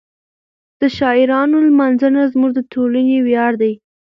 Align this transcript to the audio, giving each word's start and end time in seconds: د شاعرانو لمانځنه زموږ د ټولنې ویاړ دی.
د 0.79 0.81
شاعرانو 0.97 1.55
لمانځنه 1.67 2.21
زموږ 2.33 2.51
د 2.55 2.59
ټولنې 2.71 3.17
ویاړ 3.25 3.51
دی. 3.61 3.73